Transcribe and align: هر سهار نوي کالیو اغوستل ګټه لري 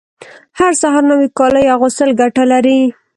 هر 0.59 0.71
سهار 0.81 1.03
نوي 1.11 1.27
کالیو 1.39 1.73
اغوستل 1.75 2.09
ګټه 2.21 2.43
لري 2.51 2.79